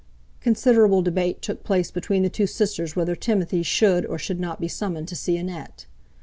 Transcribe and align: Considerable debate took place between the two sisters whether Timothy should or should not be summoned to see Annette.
Considerable 0.39 1.03
debate 1.03 1.43
took 1.43 1.63
place 1.63 1.91
between 1.91 2.23
the 2.23 2.29
two 2.31 2.47
sisters 2.47 2.95
whether 2.95 3.15
Timothy 3.15 3.61
should 3.61 4.03
or 4.07 4.17
should 4.17 4.39
not 4.39 4.59
be 4.59 4.67
summoned 4.67 5.07
to 5.09 5.15
see 5.15 5.37
Annette. 5.37 5.85